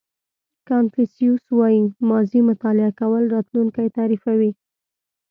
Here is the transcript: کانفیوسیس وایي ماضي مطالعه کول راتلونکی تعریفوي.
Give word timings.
کانفیوسیس 0.69 1.43
وایي 1.57 1.79
ماضي 2.09 2.39
مطالعه 2.49 2.91
کول 2.99 3.23
راتلونکی 3.35 3.87
تعریفوي. 3.97 4.51